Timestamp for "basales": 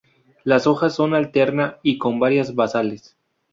2.55-3.15